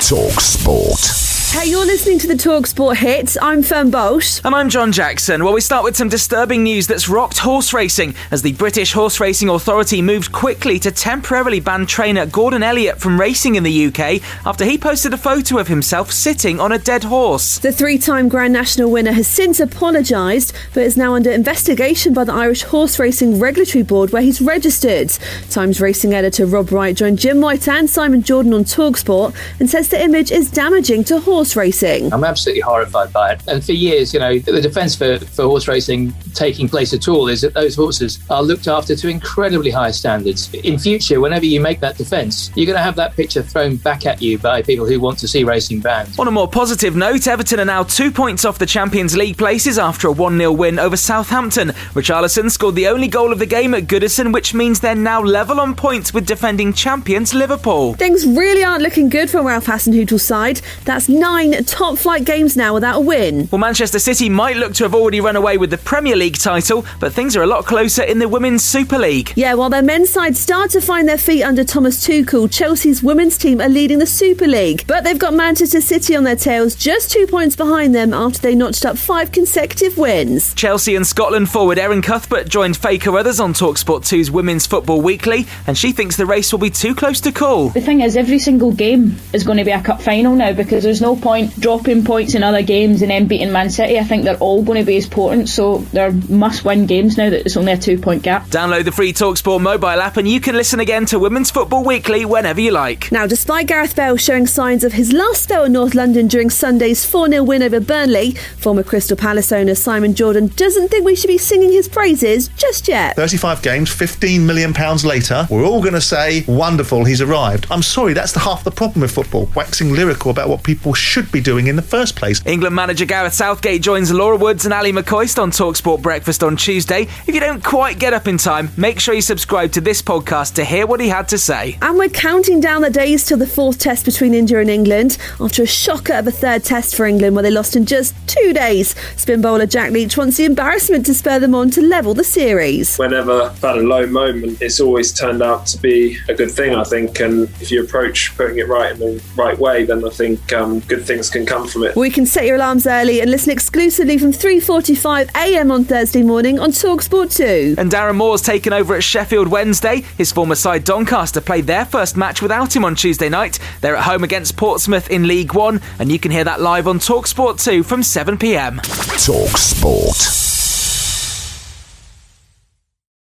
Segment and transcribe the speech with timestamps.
[0.00, 1.29] Talk Sport.
[1.52, 3.36] Hey, you're listening to the Talksport hits.
[3.42, 4.40] I'm Fern Bosch.
[4.44, 5.42] And I'm John Jackson.
[5.42, 9.18] Well, we start with some disturbing news that's rocked horse racing as the British Horse
[9.18, 14.22] Racing Authority moved quickly to temporarily ban trainer Gordon Elliott from racing in the UK
[14.46, 17.58] after he posted a photo of himself sitting on a dead horse.
[17.58, 22.22] The three time Grand National winner has since apologised, but is now under investigation by
[22.22, 25.10] the Irish Horse Racing Regulatory Board, where he's registered.
[25.50, 29.88] Times Racing editor Rob Wright joined Jim White and Simon Jordan on Talksport and says
[29.88, 32.12] the image is damaging to horse horse racing.
[32.12, 33.40] I'm absolutely horrified by it.
[33.48, 37.28] And for years, you know, the defence for, for horse racing taking place at all
[37.28, 40.52] is that those horses are looked after to incredibly high standards.
[40.52, 44.04] In future, whenever you make that defence, you're going to have that picture thrown back
[44.04, 46.14] at you by people who want to see racing banned.
[46.18, 49.78] On a more positive note, Everton are now two points off the Champions League places
[49.78, 51.68] after a 1 0 win over Southampton.
[51.94, 55.58] Richarlison scored the only goal of the game at Goodison, which means they're now level
[55.58, 57.94] on points with defending champions Liverpool.
[57.94, 60.60] Things really aren't looking good for Ralph Hasenhüttl's side.
[60.84, 63.48] That's nine nine top flight games now without a win.
[63.52, 66.84] Well, Manchester City might look to have already run away with the Premier League title,
[66.98, 69.32] but things are a lot closer in the Women's Super League.
[69.36, 73.38] Yeah, while their men's side start to find their feet under Thomas Tuchel, Chelsea's women's
[73.38, 74.84] team are leading the Super League.
[74.88, 78.56] But they've got Manchester City on their tails, just two points behind them after they
[78.56, 80.52] notched up five consecutive wins.
[80.54, 85.46] Chelsea and Scotland forward Erin Cuthbert joined Faye Carruthers on Talksport 2's Women's Football Weekly,
[85.68, 87.68] and she thinks the race will be too close to call.
[87.68, 90.82] The thing is, every single game is going to be a cup final now because
[90.82, 93.98] there's no point dropping points in other games and then beating Man City.
[93.98, 97.28] I think they're all going to be as important, so they're must win games now
[97.28, 98.46] that it's only a two point gap.
[98.46, 102.24] Download the free Talksport mobile app and you can listen again to Women's Football Weekly
[102.24, 103.10] whenever you like.
[103.12, 107.04] Now, despite Gareth Bale showing signs of his last spell in North London during Sunday's
[107.04, 111.28] 4 0 win over Burnley, former Crystal Palace owner Simon Jordan doesn't think we should
[111.28, 113.16] be singing his praises just yet.
[113.16, 114.72] 35 games, £15 million
[115.04, 117.66] later, we're all going to say, wonderful, he's arrived.
[117.70, 121.09] I'm sorry, that's the half the problem with football, waxing lyrical about what people should
[121.32, 122.40] be doing in the first place.
[122.46, 127.02] England manager Gareth Southgate joins Laura Woods and Ally McCoist on Talksport Breakfast on Tuesday.
[127.26, 130.54] If you don't quite get up in time, make sure you subscribe to this podcast
[130.54, 131.76] to hear what he had to say.
[131.82, 135.62] And we're counting down the days till the fourth test between India and England after
[135.62, 138.94] a shocker of a third test for England where they lost in just two days.
[139.16, 142.96] Spin bowler Jack Leach wants the embarrassment to spur them on to level the series.
[142.98, 146.74] Whenever I've had a low moment, it's always turned out to be a good thing,
[146.74, 147.18] I think.
[147.20, 150.80] And if you approach putting it right in the right way, then I think um,
[151.00, 151.96] good things can come from it.
[151.96, 155.70] We can set your alarms early and listen exclusively from 3:45 a.m.
[155.70, 157.76] on Thursday morning on Talksport 2.
[157.78, 160.02] And Darren Moore's taken over at Sheffield Wednesday.
[160.18, 163.58] His former side Doncaster played their first match without him on Tuesday night.
[163.80, 166.98] They're at home against Portsmouth in League 1 and you can hear that live on
[166.98, 168.78] Talksport 2 from 7 p.m.
[168.78, 170.49] Talksport.